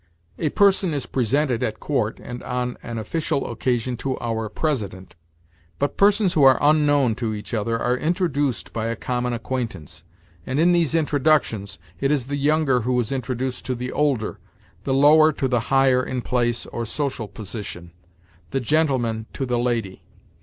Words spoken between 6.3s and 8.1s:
who are unknown to each other are